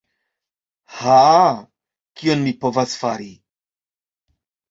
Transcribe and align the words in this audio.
Ha... 0.99 1.17
kion 2.21 2.41
mi 2.47 2.55
povas 2.63 2.97
fari. 3.03 3.29